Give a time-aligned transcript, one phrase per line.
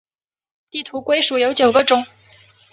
[0.71, 2.03] 地图龟属有九个种。